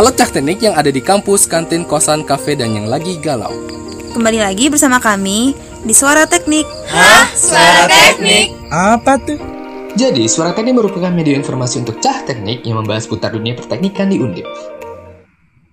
[0.00, 3.52] Halo Cah Teknik yang ada di kampus, kantin, kosan, kafe, dan yang lagi galau.
[4.16, 5.52] Kembali lagi bersama kami
[5.84, 6.64] di Suara Teknik.
[6.88, 7.28] Hah?
[7.36, 8.48] Suara Teknik?
[8.72, 9.36] Apa tuh?
[10.00, 14.16] Jadi, Suara Teknik merupakan media informasi untuk cah teknik yang membahas putar dunia perteknikan di
[14.16, 14.48] Undip.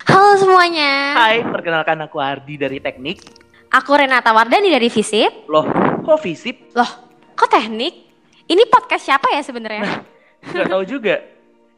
[0.04, 1.16] Halo semuanya.
[1.16, 3.24] Hai, perkenalkan aku Ardi dari Teknik.
[3.72, 5.48] Aku Renata Wardani dari Visip.
[5.48, 5.72] Loh,
[6.04, 6.76] kok Visip?
[6.76, 6.92] Loh,
[7.32, 7.96] kok teknik?
[8.44, 10.04] Ini podcast siapa ya sebenarnya?
[10.52, 11.38] Gak tahu juga.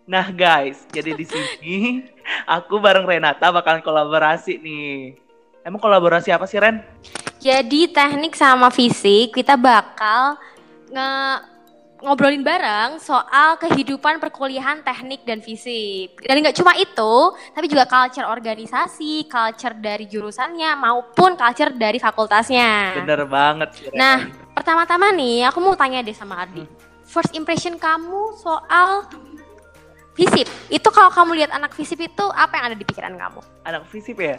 [0.09, 2.01] Nah guys, jadi di sini
[2.45, 5.17] aku bareng Renata bakalan kolaborasi nih.
[5.63, 6.81] Emang kolaborasi apa sih Ren?
[7.39, 10.35] Jadi teknik sama fisik kita bakal
[10.91, 11.11] nge
[11.99, 16.15] ngobrolin bareng soal kehidupan perkuliahan teknik dan fisik.
[16.23, 17.13] Dan nggak cuma itu,
[17.51, 22.95] tapi juga culture organisasi, culture dari jurusannya maupun culture dari fakultasnya.
[23.03, 23.95] Bener banget Ren.
[23.99, 24.17] Nah,
[24.55, 26.63] pertama-tama nih aku mau tanya deh sama Ardi.
[27.03, 29.09] First impression kamu soal
[30.19, 30.47] fisip.
[30.67, 33.39] Itu kalau kamu lihat anak fisip itu apa yang ada di pikiran kamu?
[33.63, 34.35] Anak Visip ya?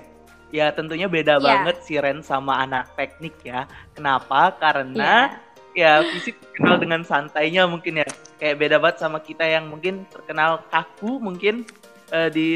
[0.50, 1.42] Ya tentunya beda Iya.
[1.42, 3.64] banget si Ren sama anak teknik ya.
[3.96, 4.52] Kenapa?
[4.60, 5.40] Karena
[5.72, 8.08] ya Visip kenal dengan santainya mungkin ya.
[8.36, 11.64] Kayak beda banget sama kita yang mungkin terkenal kaku mungkin
[12.10, 12.46] eh, di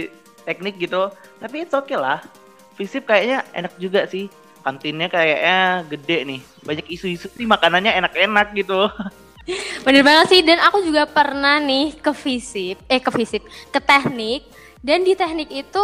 [0.44, 1.08] teknik gitu.
[1.40, 2.20] Tapi it's okay lah.
[2.74, 4.28] Visip kayaknya enak juga sih.
[4.64, 6.40] Kantinnya kayaknya gede nih.
[6.64, 8.84] Banyak isu-isu sih makanannya enak-enak gitu.
[9.84, 14.48] Bener banget sih dan aku juga pernah nih ke fisip, eh ke fisip, ke teknik
[14.80, 15.82] dan di teknik itu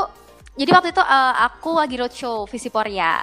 [0.56, 3.20] jadi waktu itu eh, aku lagi roadshow Visiporia.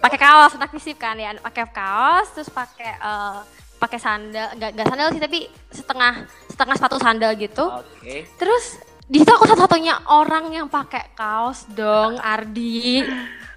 [0.00, 3.38] Pakai kaos anak fisip kan ya, pakai kaos terus pakai eh,
[3.80, 5.38] pakai sandal, enggak enggak sandal sih tapi
[5.72, 6.14] setengah
[6.52, 7.64] setengah sepatu sandal gitu.
[7.66, 8.28] Oke.
[8.38, 8.78] Terus
[9.10, 13.02] di situ aku satu-satunya orang yang pakai kaos dong, Ardi.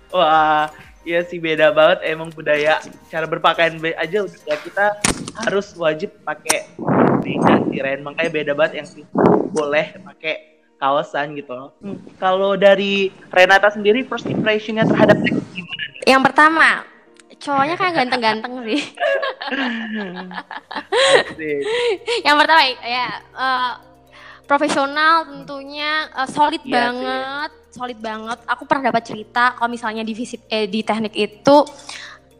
[0.09, 0.65] Wah,
[1.03, 4.85] iya sih beda banget emang budaya cara berpakaian be- aja udah kita
[5.43, 6.67] harus wajib pakai
[7.73, 8.03] Ren.
[8.03, 9.03] Makanya beda banget yang sih
[9.51, 11.69] boleh pakai kaosan gitu loh.
[11.79, 15.83] Hmm, Kalau dari Renata sendiri first impressionnya terhadap gimana?
[16.03, 16.69] Yang pertama,
[17.39, 18.81] cowoknya kayak ganteng-ganteng sih.
[22.23, 23.71] Yang pertama ya eh,
[24.43, 27.19] profesional tentunya eh, solid Iya sih.
[27.73, 28.39] Solid banget.
[28.45, 31.57] Aku pernah dapat cerita kalau misalnya di visip eh, di teknik itu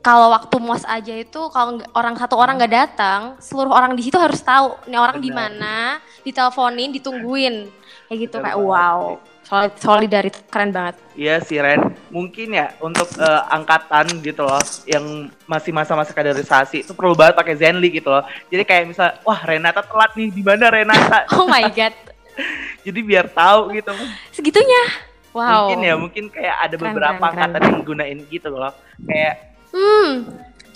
[0.04, 4.20] kalau waktu mos aja itu kalau orang satu orang nggak datang seluruh orang di situ
[4.20, 7.56] harus tahu ini orang di mana diteleponin ditungguin.
[8.08, 8.70] Kayak gitu Benar kayak banget.
[8.70, 10.96] Wow solid solidaritas keren banget.
[11.14, 16.92] Iya sih Ren, mungkin ya untuk eh, angkatan gitu loh yang masih masa-masa kaderisasi itu
[16.96, 18.24] perlu banget pakai Zenly gitu loh.
[18.50, 21.28] Jadi kayak misal, wah Renata telat nih di mana Renata?
[21.38, 21.94] oh my god.
[22.88, 23.94] Jadi biar tahu gitu.
[24.34, 28.74] segitunya wow Mungkin ya, mungkin kayak ada Keren, beberapa keren, angkatan yang gunain gitu loh.
[29.04, 29.36] Kayak
[29.74, 30.12] hmm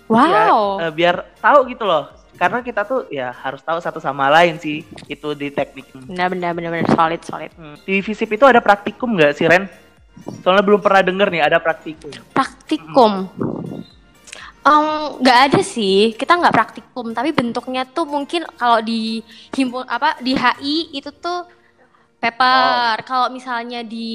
[0.09, 2.09] wow ya, eh, biar tahu gitu loh.
[2.37, 5.89] Karena kita tuh ya harus tahu satu sama lain sih itu di teknik.
[6.05, 7.73] benar benar benar benar solid solid Hmm.
[7.81, 9.65] Di FISIP itu ada praktikum nggak sih Ren?
[10.45, 12.13] Soalnya belum pernah denger nih ada praktikum.
[12.33, 13.11] Praktikum.
[14.67, 14.87] Em,
[15.23, 19.23] nggak ada sih, kita nggak praktikum, tapi bentuknya tuh mungkin kalau di
[19.55, 21.47] himpun apa di HI itu tuh
[22.17, 23.05] paper.
[23.05, 24.09] Kalau misalnya di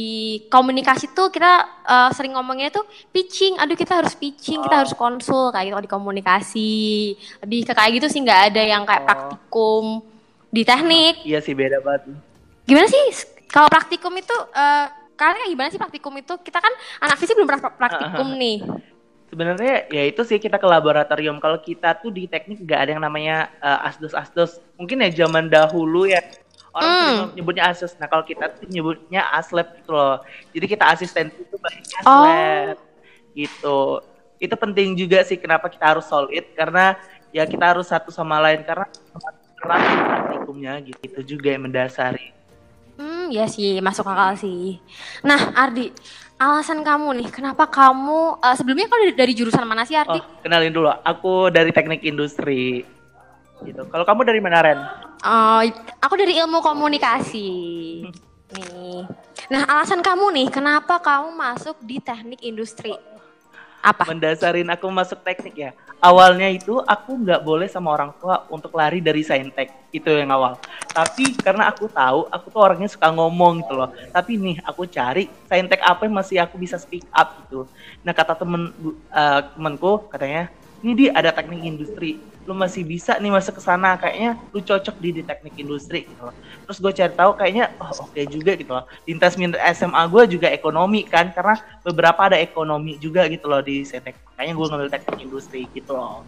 [0.47, 1.53] komunikasi tuh kita
[1.83, 3.59] eh, sering ngomongnya tuh pitching.
[3.59, 6.73] Aduh kita harus pitching, kita harus konsul kayak gitu di komunikasi.
[7.47, 9.09] Lebih ke kayak gitu sih nggak ada yang kayak Oh.
[9.09, 9.85] praktikum
[10.51, 11.23] di teknik.
[11.23, 12.13] Iya sih beda banget.
[12.67, 13.03] Gimana sih
[13.49, 16.35] kalau praktikum itu eh, kalian kayak gimana sih praktikum itu?
[16.43, 18.59] Kita kan anak fisik belum pernah pra- praktikum nih.
[19.33, 21.41] Sebenarnya ya itu sih kita ke laboratorium.
[21.41, 24.61] Kalau kita tuh di teknik nggak ada yang namanya eh, asdos-asdos.
[24.77, 26.21] Mungkin ya zaman dahulu ya
[26.73, 27.05] orang Hmm.
[27.05, 27.93] sering nyebutnya asdos.
[27.97, 30.17] Nah kalau kita tuh nyebutnya aslab gitu loh.
[30.51, 32.25] Jadi kita asisten itu banyak Oh.
[32.25, 32.77] aslab
[33.33, 33.79] gitu.
[34.37, 36.97] Itu penting juga sih kenapa kita harus solid karena
[37.31, 38.89] ya kita harus satu sama lain karena
[39.57, 40.99] keras praktikumnya gitu.
[41.01, 42.35] Itu juga yang mendasari.
[42.93, 44.77] Hmm, ya sih, masuk akal sih.
[45.25, 45.89] Nah, Ardi,
[46.37, 50.21] alasan kamu nih, kenapa kamu eh, sebelumnya kau dari, dari jurusan mana sih, Ardi?
[50.21, 50.91] Oh, kenalin dulu.
[50.91, 52.85] Aku dari teknik industri.
[53.63, 53.81] Gitu.
[53.89, 54.79] Kalau kamu dari mana Ren?
[55.23, 55.63] Oh,
[56.03, 57.49] aku dari ilmu komunikasi.
[58.53, 59.07] Nih.
[59.55, 62.91] Nah, alasan kamu nih, kenapa kamu masuk di teknik industri?
[63.83, 64.07] Apa?
[64.07, 65.71] mendasarin aku masuk teknik ya.
[65.99, 70.55] Awalnya itu aku nggak boleh sama orang tua untuk lari dari saintek itu yang awal.
[70.91, 73.91] Tapi karena aku tahu aku tuh orangnya suka ngomong gitu loh.
[74.15, 77.67] Tapi nih aku cari saintek apa yang masih aku bisa speak up gitu.
[78.07, 78.71] Nah kata temen
[79.11, 80.47] eh, temenku katanya
[80.87, 84.97] ini di ada teknik industri lu masih bisa nih masuk ke sana kayaknya lu cocok
[84.99, 86.35] di, di teknik industri gitu loh.
[86.67, 88.85] Terus gue cari tahu kayaknya oh oke juga gitu loh.
[89.07, 91.55] Lintas minat SMA gue juga ekonomi kan karena
[91.87, 94.19] beberapa ada ekonomi juga gitu loh di Setek.
[94.35, 96.27] Kayaknya gue ngambil teknik industri gitu loh.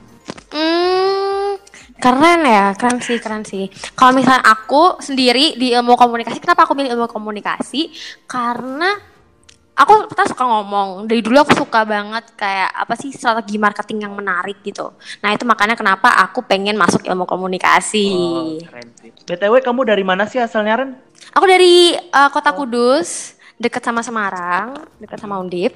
[0.54, 1.58] Hmm,
[1.98, 3.70] Keren ya, keren sih, keren sih.
[3.94, 7.94] Kalau misalnya aku sendiri di ilmu komunikasi, kenapa aku milih ilmu komunikasi?
[8.26, 9.13] Karena
[9.74, 10.88] aku pertama suka ngomong.
[11.10, 14.94] Dari dulu aku suka banget kayak apa sih strategi marketing yang menarik gitu.
[15.20, 18.08] Nah itu makanya kenapa aku pengen masuk ilmu komunikasi.
[18.14, 19.10] Oh, keren sih.
[19.10, 20.90] BTW kamu dari mana sih asalnya Ren?
[21.34, 25.74] Aku dari uh, kota Kudus, deket sama Semarang, deket sama Undip.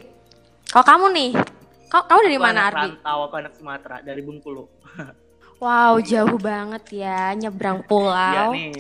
[0.69, 1.31] Kalau kamu nih,
[1.89, 2.89] kau kamu dari Aku mana anak Ardi?
[2.95, 4.65] Rantau, aku anak Sumatera, dari Bengkulu.
[5.59, 8.55] Wow, jauh banget ya, nyebrang Iya pulau.
[8.55, 8.79] nih.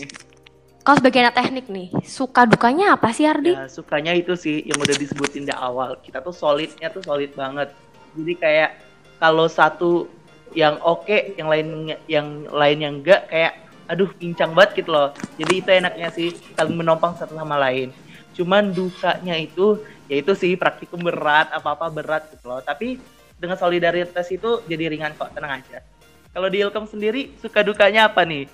[0.88, 3.52] Kau sebagai anak teknik nih, suka dukanya apa sih Ardi?
[3.52, 6.00] Ya, sukanya itu sih yang udah disebutin di awal.
[6.00, 7.76] Kita tuh solidnya tuh solid banget.
[8.16, 8.80] Jadi kayak
[9.20, 10.08] kalau satu
[10.56, 15.12] yang oke, yang lain yang lainnya enggak kayak aduh pincang banget gitu loh.
[15.36, 17.92] Jadi itu enaknya sih saling menopang satu sama lain.
[18.32, 22.64] Cuman dukanya itu yaitu sih praktikum berat, apa-apa berat gitu loh.
[22.64, 22.96] Tapi
[23.36, 25.84] dengan solidaritas itu jadi ringan kok, tenang aja.
[26.32, 28.48] Kalau di Ilkom sendiri suka dukanya apa nih?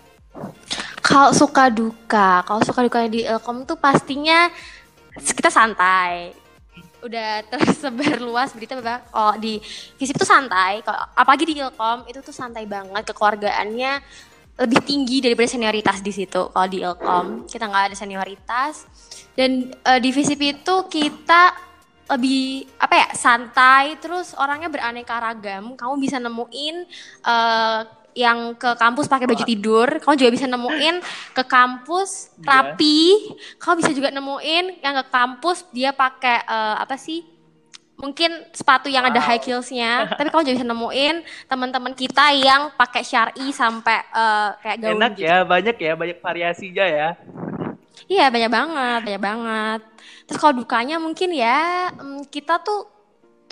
[1.05, 4.49] Kalau suka duka, kalau suka dukanya di Ilkom tuh pastinya
[5.21, 6.33] kita santai.
[7.05, 9.61] Udah tersebar luas berita bahwa oh di
[10.01, 14.01] FISIP tuh santai, kalau apalagi di Ilkom itu tuh santai banget kekeluargaannya
[14.55, 16.49] lebih tinggi daripada senioritas di situ.
[16.49, 18.89] Kalau di Ilkom kita nggak ada senioritas
[19.37, 21.53] dan eh, di FISIP itu kita
[22.05, 26.77] lebih apa ya santai terus orangnya beraneka ragam kamu bisa nemuin
[27.25, 27.81] eh,
[28.15, 31.03] yang ke kampus pakai baju tidur kamu juga bisa nemuin
[31.35, 32.47] ke kampus Iya.
[32.47, 33.01] rapi
[33.59, 37.27] kamu bisa juga nemuin yang ke kampus dia pakai eh, apa sih
[37.95, 41.15] mungkin sepatu yang ada high heelsnya tapi kamu juga bisa nemuin
[41.47, 45.27] teman-teman kita yang pakai syari sampai eh, kayak gaun Enak gitu.
[45.27, 47.09] ya, banyak ya, banyak variasinya ya.
[48.05, 49.81] Iya banyak banget, banyak banget.
[50.27, 52.85] Terus kalau dukanya mungkin ya mm, kita tuh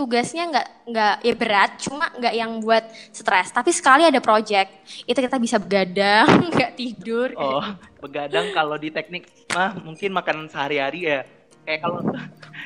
[0.02, 2.82] tugasnya nggak nggak ya berat, cuma nggak yang buat
[3.14, 3.54] stres.
[3.54, 4.74] Tapi sekali ada project
[5.06, 7.30] itu kita bisa begadang, nggak tidur.
[7.38, 7.62] Oh,
[8.02, 11.22] begadang kalau di teknik mah mungkin makanan sehari-hari ya.
[11.62, 12.00] Kayak kalau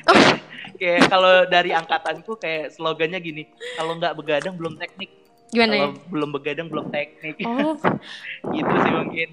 [0.81, 3.45] kayak kalau dari angkatanku kayak slogannya gini,
[3.77, 5.13] kalau nggak begadang belum teknik.
[5.53, 5.79] Gimana ya?
[5.85, 7.37] Kalau belum begadang belum teknik.
[7.45, 7.77] Oh,
[8.57, 9.29] gitu sih mungkin.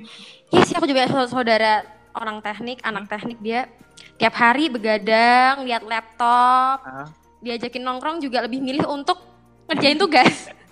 [0.53, 3.67] iya sih aku juga saudara- orang teknik, anak teknik dia
[4.15, 7.11] tiap hari begadang, lihat laptop, Ah.
[7.45, 9.21] Diajakin nongkrong juga lebih milih untuk
[9.69, 10.35] ngerjain tugas.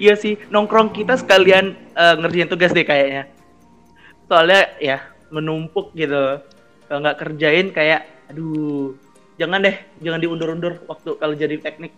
[0.00, 3.28] Iya sih, nongkrong kita sekalian eh, ngerjain tugas deh kayaknya.
[4.24, 6.40] Soalnya ya menumpuk gitu.
[6.88, 8.96] Kalau nggak kerjain kayak, aduh,
[9.36, 11.92] jangan deh, jangan diundur-undur waktu kalau jadi teknik.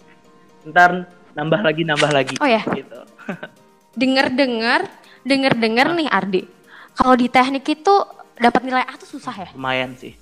[0.66, 1.06] Ntar
[1.38, 2.34] nambah lagi, nambah lagi.
[2.42, 2.98] Oh ya, Gitu.
[4.00, 4.90] denger-dengar,
[5.22, 6.42] denger-dengar nih Ardi.
[6.98, 7.94] Kalau di teknik itu
[8.36, 9.48] dapat nilai A tuh susah ya?
[9.54, 10.18] Lumayan sih.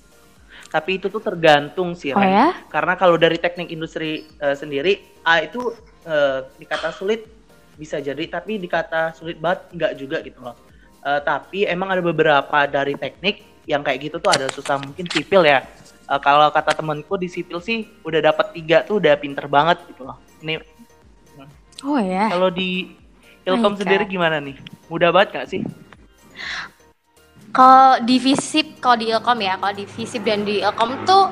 [0.71, 2.31] Tapi itu tuh tergantung sih, Oh Ren.
[2.31, 2.47] ya?
[2.71, 5.75] Karena kalau dari teknik industri eh, sendiri, A itu
[6.07, 7.27] eh, dikata sulit
[7.75, 10.55] bisa jadi, tapi dikata sulit banget enggak juga gitu loh.
[11.03, 15.43] Eh, tapi emang ada beberapa dari teknik yang kayak gitu tuh ada susah mungkin sipil
[15.43, 15.67] ya.
[16.07, 20.07] Eh, kalau kata temenku di sipil sih udah dapat tiga tuh udah pinter banget gitu
[20.07, 20.17] loh.
[20.39, 20.55] Ini
[21.81, 22.29] Oh ya.
[22.29, 22.93] kalau di
[23.41, 24.53] Ilkom sendiri gimana nih?
[24.85, 25.61] Mudah banget gak sih?
[27.51, 31.31] Kalau di Visip, kalau di Ilkom ya, kalau di Visip dan di Ilkom tuh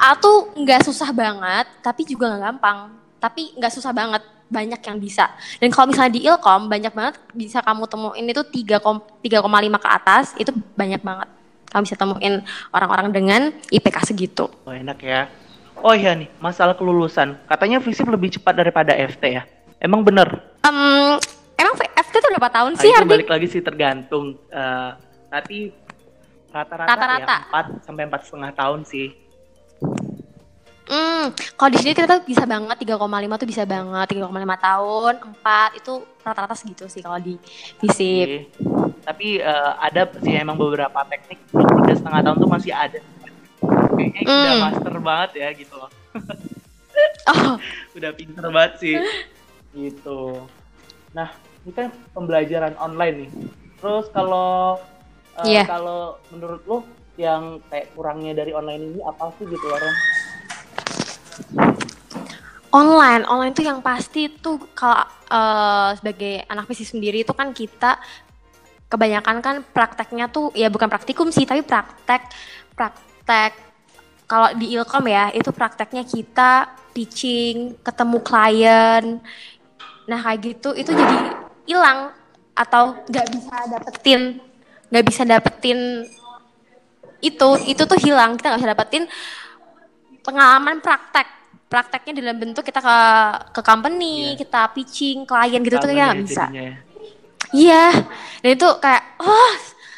[0.00, 2.88] A tuh nggak susah banget, tapi juga nggak gampang.
[3.20, 5.28] Tapi nggak susah banget, banyak yang bisa.
[5.60, 10.32] Dan kalau misalnya di Ilkom banyak banget bisa kamu temuin itu 3 3,5 ke atas,
[10.40, 11.28] itu banyak banget.
[11.68, 12.40] Kamu bisa temuin
[12.72, 14.48] orang-orang dengan IPK segitu.
[14.64, 15.28] Oh enak ya.
[15.84, 17.36] Oh iya nih, masalah kelulusan.
[17.44, 19.44] Katanya FISIP lebih cepat daripada FT ya.
[19.80, 20.28] Emang bener?
[20.64, 21.16] Em,
[21.56, 24.36] emang FT tuh berapa tahun Nah, sih, itu balik lagi sih tergantung.
[24.48, 24.90] Eh,
[25.30, 25.70] tapi
[26.50, 27.36] rata-rata Rata-rata.
[27.48, 29.08] ya 4 sampai empat setengah tahun sih.
[30.90, 32.98] Hmm, kalau di sini kita bisa banget 3,5
[33.38, 34.26] tuh bisa banget 3,5
[34.58, 37.38] tahun, 4 itu rata-rata segitu sih kalau di
[37.78, 38.26] Visip.
[38.26, 38.38] Oke.
[39.00, 42.98] Tapi eh, ada sih emang beberapa teknik tiga setengah tahun tuh masih ada.
[43.94, 44.62] Kayaknya udah Hmm.
[44.66, 45.90] master banget ya gitu loh.
[47.22, 47.56] Oh,
[47.96, 48.96] Udah pinter banget sih.
[49.72, 50.42] Gitu.
[51.14, 51.32] Nah,
[51.62, 53.30] ini kan pembelajaran online nih.
[53.78, 54.76] Terus kalau
[55.38, 55.64] eh, Iya.
[55.68, 56.78] kalau menurut lo
[57.14, 59.94] yang kayak kurangnya dari online ini apa sih gitu Ren?
[62.70, 67.98] online, online tuh yang pasti tuh kalau eh, sebagai anak fisik sendiri itu kan kita
[68.90, 72.26] kebanyakan kan prakteknya tuh ya bukan praktikum sih tapi praktek
[72.74, 73.54] praktek
[74.26, 79.04] kalau di Ilkom ya itu prakteknya kita pitching ketemu klien
[80.10, 81.16] nah kayak gitu itu jadi
[81.70, 82.10] hilang
[82.58, 84.42] atau nggak bisa dapetin
[84.90, 86.04] nggak bisa dapetin
[87.20, 89.04] itu itu tuh hilang kita nggak bisa dapetin
[90.20, 91.26] pengalaman praktek
[91.70, 92.96] prakteknya dalam bentuk kita ke
[93.54, 94.38] ke company Iya.
[94.42, 96.72] kita pitching klien gitu tuh Kangen ya ya nggak bisa ya.
[97.50, 98.06] Iya,
[98.46, 99.54] dan itu kayak, wah,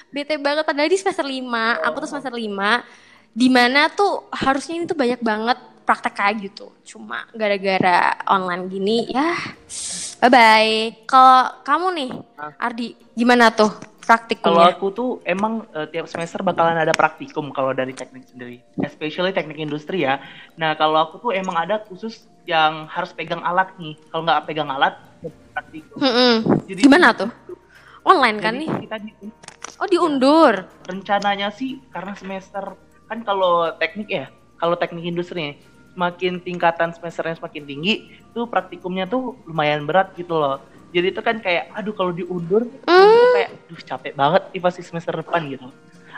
[0.08, 0.64] bete banget.
[0.64, 2.80] Padahal di semester 5, aku tuh semester 5,
[3.28, 6.72] di mana tuh harusnya ini tuh banyak banget praktek kayak gitu.
[6.80, 9.36] Cuma gara-gara online gini, ya
[10.24, 11.04] bye-bye.
[11.04, 12.10] Kalau kamu nih,
[12.56, 13.68] Ardi, gimana tuh
[14.02, 14.74] Kalau praktikumnya?
[14.74, 19.56] aku tuh emang eh, tiap semester bakalan ada praktikum kalau dari teknik sendiri, especially teknik
[19.56, 20.18] industri ya.
[20.58, 23.94] Nah kalau aku tuh emang ada khusus yang harus pegang alat nih.
[24.10, 25.96] Kalau nggak pegang alat, nggak praktikum.
[26.02, 26.34] Mm-mm.
[26.66, 27.30] Jadi- Gimana tuh?
[28.02, 28.66] Online kan nih?
[28.82, 29.14] kita di-
[29.78, 30.66] Oh diundur.
[30.84, 32.74] rencananya sih karena semester
[33.06, 34.26] kan kalau teknik ya,
[34.58, 35.54] kalau teknik industri nih,
[35.94, 37.94] semakin tingkatan semesternya semakin tinggi,
[38.30, 40.58] tuh praktikumnya tuh lumayan berat gitu loh.
[40.92, 45.16] Jadi itu kan kayak, aduh kalau diundur, tuh kayak, duh capek banget nih pasti semester
[45.24, 45.68] depan gitu.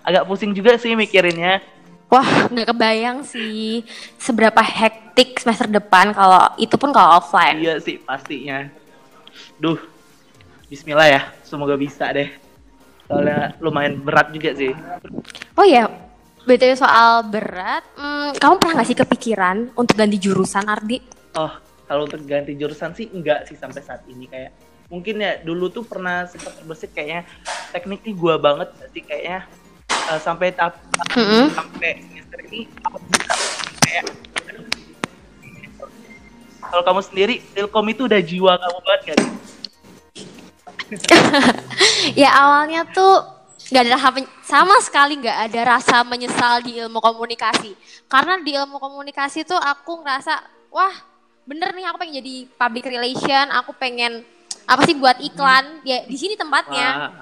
[0.02, 1.62] Agak pusing juga sih mikirinnya.
[2.10, 3.86] Wah, nggak kebayang sih
[4.18, 7.62] seberapa hektik semester depan kalau itu pun kalau offline.
[7.62, 8.66] Iya sih pastinya.
[9.58, 9.78] Duh,
[10.68, 12.34] Bismillah ya, semoga bisa deh.
[13.06, 14.72] Soalnya lumayan berat juga sih.
[15.54, 15.86] Oh ya,
[16.42, 20.98] btw soal berat, hmm, kamu pernah nggak sih kepikiran untuk ganti jurusan, Ardi?
[21.36, 21.52] Oh,
[21.84, 24.52] kalau untuk ganti jurusan sih enggak sih sampai saat ini kayak
[24.88, 27.24] mungkin ya dulu tuh pernah sempat terbesit kayaknya
[27.72, 29.48] teknik nih gua banget sih kayaknya
[29.90, 30.76] eh, sampai tahap
[31.16, 31.48] Mm-mm.
[31.52, 33.34] sampai semester ini aku bisa
[33.84, 34.04] kayak
[36.64, 39.18] kalau kamu sendiri Ilkom itu udah jiwa kamu banget kan?
[42.20, 43.24] Ya awalnya tuh
[43.72, 47.72] nggak ada rasa sama sekali nggak ada rasa menyesal di ilmu komunikasi.
[48.10, 50.92] Karena di ilmu komunikasi tuh aku ngerasa, wah
[51.44, 54.24] bener nih aku pengen jadi public relation, aku pengen
[54.64, 57.12] apa sih buat iklan, ya di sini tempatnya.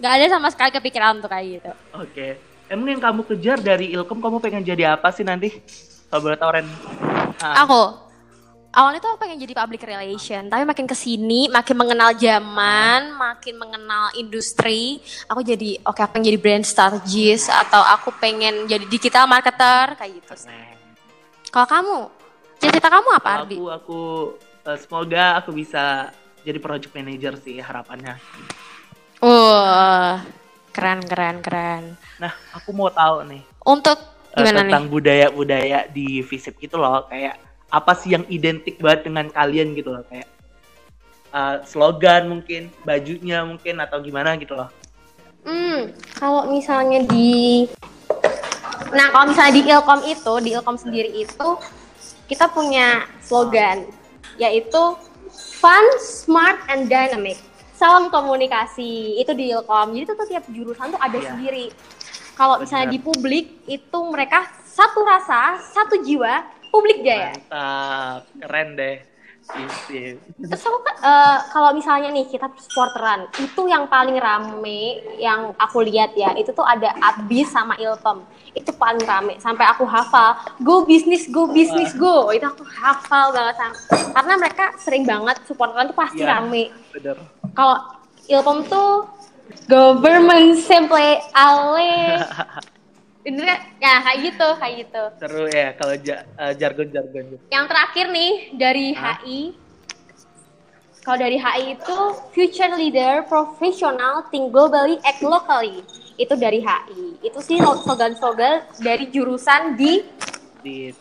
[0.00, 1.70] Nggak ada sama sekali kepikiran untuk kayak gitu.
[1.94, 2.26] oke.
[2.70, 5.50] Emang yang kamu kejar dari Ilkom kamu pengen jadi apa sih nanti?
[6.06, 6.66] Kalau boleh tahu Ren.
[7.42, 8.10] Ah, Aku
[8.70, 13.58] awalnya tuh aku pengen jadi public relation, tapi makin ke sini, makin mengenal zaman, makin
[13.58, 19.26] mengenal industri, aku jadi oke aku pengen jadi brand strategist atau aku pengen jadi digital
[19.26, 20.34] marketer kayak gitu.
[21.50, 21.98] Kalau kamu,
[22.60, 23.56] cita-cita kamu apa Ardi?
[23.56, 24.00] aku aku
[24.68, 28.16] eh, semoga aku bisa jadi project manager sih harapannya.
[29.20, 30.24] Wah,
[30.72, 31.84] keren keren keren.
[32.16, 34.00] Nah, aku mau tahu nih Untuk
[34.32, 34.92] eh, gimana tentang nih?
[34.92, 37.36] budaya-budaya di FISIP gitu loh, kayak
[37.70, 40.28] apa sih yang identik banget dengan kalian gitu loh, kayak
[41.32, 44.68] eh, slogan mungkin, bajunya mungkin atau gimana gitu loh.
[45.40, 47.64] Hmm, kalau misalnya di
[48.90, 51.48] Nah, kalau misalnya di Ilkom itu, di Ilkom sendiri itu
[52.30, 53.82] kita punya slogan
[54.38, 54.94] yaitu
[55.58, 57.36] fun, smart and dynamic.
[57.74, 59.18] Salam komunikasi.
[59.18, 59.92] Itu di Ilkom.
[59.96, 61.34] Jadi itu tuh tiap jurusan tuh ada Iya.
[61.34, 61.66] sendiri.
[62.38, 66.40] Kalau misalnya di publik itu mereka satu rasa, satu jiwa,
[66.72, 67.36] publik jaya.
[67.36, 68.96] Mantap, keren deh.
[69.52, 70.16] FISIP.
[70.40, 74.80] Terus aku kan, eh, kalau misalnya nih kita supporteran, itu yang paling rame
[75.20, 78.24] yang aku lihat ya, itu tuh ada Abis sama Ilkom.
[78.56, 82.32] Itu paling rame sampai aku hafal, go bisnis, go bisnis, go.
[82.32, 83.56] Itu aku hafal banget.
[84.16, 86.40] Karena mereka sering banget supporteran tuh pasti Iya.
[86.40, 86.72] rame.
[87.52, 87.76] Kalau
[88.24, 89.06] Ilkom tuh
[89.68, 92.16] government simple ale.
[93.20, 95.02] Ini kan ya kayak gitu, kayak gitu.
[95.20, 97.44] Seru ya kalau ja- eh, jargon-jargon gitu.
[97.52, 99.20] Yang terakhir nih dari Hah?
[99.20, 99.40] HI.
[101.00, 101.96] Kalau dari HI itu
[102.32, 105.84] future leader, professional, think globally, act locally.
[106.16, 107.20] Itu dari HI.
[107.20, 110.04] Itu sih slogan-slogan dari jurusan di
[110.60, 110.92] Di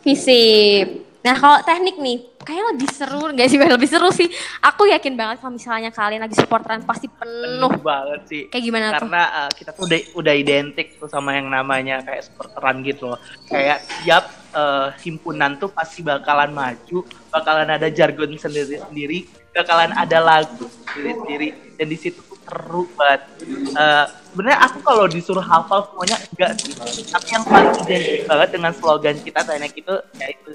[0.00, 1.07] FISIP.
[1.28, 3.58] Nah kalau teknik nih, kayaknya lebih seru, nggak sih?
[3.60, 4.28] Lebih seru sih.
[4.64, 7.68] Aku yakin banget kalau misalnya kalian lagi supporteran pasti penuh.
[7.68, 8.42] penuh banget sih.
[8.48, 9.08] Kayak gimana tuh?
[9.08, 13.20] karena uh, kita tuh udah, udah identik tuh sama yang namanya kayak supporteran gitu loh
[13.48, 19.18] kayak tiap uh, himpunan tuh pasti bakalan maju bakalan ada jargon sendiri sendiri
[19.56, 21.48] bakalan ada lagu sendiri sendiri
[21.80, 23.22] dan di situ tuh seru banget
[23.68, 24.06] Uh,
[24.38, 26.70] sebenarnya aku kalau disuruh hafal semuanya enggak sih.
[27.10, 30.50] Tapi yang paling identik banget dengan slogan kita teknik itu yaitu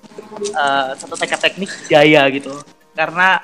[0.56, 2.64] uh, satu teknik teknik jaya gitu.
[2.96, 3.44] Karena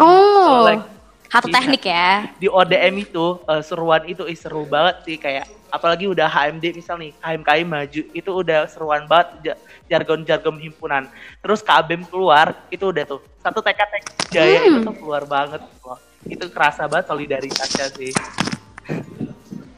[0.00, 0.88] Oh, Like,
[1.28, 2.32] satu teknik ya.
[2.40, 6.96] di ODM itu eh, seruan itu ih, seru banget sih kayak apalagi udah HMD misal
[6.96, 9.60] nih KMKI maju itu udah seruan banget ja-
[9.92, 11.12] jargon-jargon himpunan.
[11.44, 13.84] Terus KBM keluar itu udah tuh satu tekad
[14.32, 16.00] jaya itu tuh keluar banget loh.
[16.24, 18.16] Itu kerasa banget solidaritasnya sih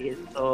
[0.05, 0.53] gitu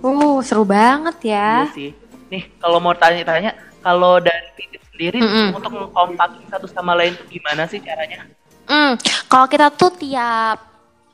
[0.00, 1.64] Oh, seru banget ya.
[1.64, 1.90] Iya sih
[2.30, 5.58] nih kalau mau tanya-tanya kalau dari Pidip sendiri Mm-mm.
[5.58, 8.24] untuk mengkompakin satu sama lain tuh gimana sih caranya
[8.70, 8.94] Hmm,
[9.26, 10.62] kalau kita tuh tiap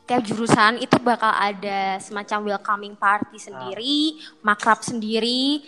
[0.04, 5.64] tiap jurusan itu bakal ada semacam welcoming party sendiri, makrab sendiri,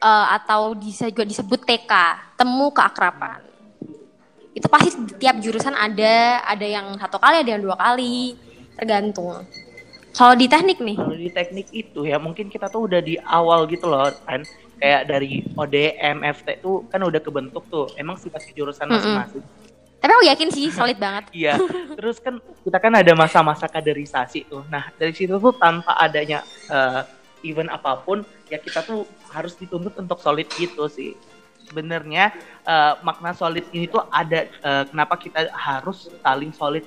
[0.00, 1.92] eh, atau bisa juga disebut TK,
[2.40, 3.44] temu keakraban.
[4.56, 8.32] Itu pasti tiap jurusan ada, ada yang satu kali, ada yang dua kali,
[8.80, 9.44] tergantung.
[10.14, 13.66] Kalau di teknik nih, Kalau di teknik itu ya mungkin kita tuh udah di awal
[13.66, 14.46] gitu loh kan
[14.78, 17.90] kayak dari ODM, FT tuh kan udah kebentuk tuh.
[17.98, 19.42] Emang sih pasti jurusan masing-masing.
[20.04, 21.32] tapi aku yakin sih solid banget.
[21.32, 21.56] Iya.
[21.96, 24.60] Terus kan kita kan ada masa-masa kaderisasi tuh.
[24.68, 27.02] Nah dari situ tuh tanpa adanya eh,
[27.48, 28.20] event apa pun
[28.52, 31.16] ya kita tuh harus dituntut untuk solid gitu sih.
[31.64, 32.36] Sebenarnya
[32.68, 36.84] eh, makna solid ini tuh ada eh, kenapa kita harus saling solid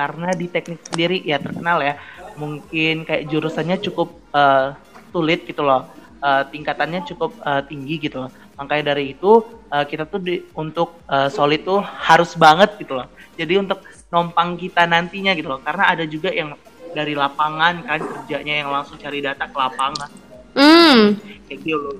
[0.00, 2.00] karena di teknik sendiri ya terkenal ya.
[2.40, 4.72] Mungkin kayak jurusannya cukup eh,
[5.12, 5.92] sulit gitu loh.
[6.24, 8.30] Eh, tingkatannya cukup eh, tinggi gitu loh.
[8.56, 13.12] Makanya dari itu eh, kita tuh di, untuk eh, solid tuh harus banget gitu loh.
[13.36, 15.60] Jadi untuk nompang kita nantinya gitu loh.
[15.60, 16.56] Karena ada juga yang
[16.96, 20.10] dari lapangan kan kerjanya yang langsung cari data ke lapangan.
[20.56, 21.96] Hmm, kayak gitu loh.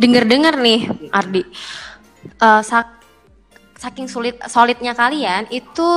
[0.00, 0.80] Denger-denger nih
[1.12, 1.42] Ardi.
[2.22, 3.02] Eh, sak-
[3.76, 5.90] saking sulit solidnya kalian itu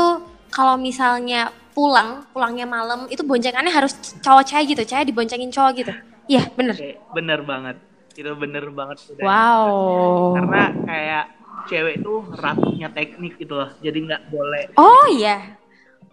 [0.55, 1.41] kalau misalnya
[1.75, 3.91] pulang, pulangnya malam itu boncengannya harus
[4.23, 5.91] cowok cewek gitu, cewek diboncengin cowok gitu.
[6.25, 6.73] Iya, bener.
[6.73, 7.77] kayak bener banget
[8.15, 10.39] itu bener banget Wow.
[10.39, 11.25] karena kayak
[11.67, 15.59] cewek tuh ratunya teknik gitu loh jadi nggak boleh Oh iya.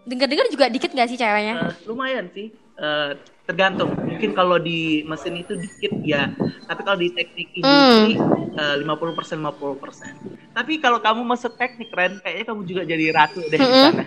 [0.03, 1.63] Dengar-dengar juga dikit gak sih ceweknya?
[1.63, 3.11] Eh, lumayan sih Eh,
[3.45, 6.25] tergantung mungkin kalau di mesin itu dikit ya
[6.65, 8.17] tapi kalau di teknik industri
[8.57, 13.53] eh, 50% 50% tapi kalau kamu masuk teknik Ren kayaknya kamu juga jadi ratu deh
[13.53, 13.83] di Mm-mm.
[13.93, 14.03] sana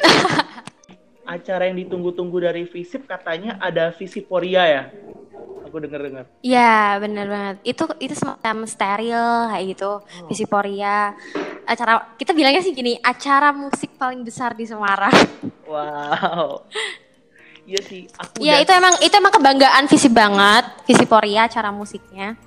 [1.26, 4.82] acara yang ditunggu-tunggu dari Visip katanya ada Visiporia ya
[5.66, 7.56] aku denger-dengar Iya, bener banget.
[7.66, 9.92] Itu itu semacam steril kayak gitu,
[10.30, 11.10] Visiporia.
[11.66, 15.10] Acara kita bilangnya sih gini, acara musik paling besar di Semarang.
[15.66, 16.62] wow
[17.66, 22.38] iya sih aku Iya, udah- itu emang itu emang kebanggaan Visi banget, Visiporia acara musiknya.